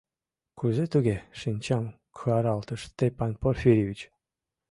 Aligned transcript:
—Кузе-туге?!— 0.59 1.17
шинчам 1.39 1.85
каралтыш 2.17 2.81
Степан 2.91 3.31
Порфирьевич. 3.41 3.99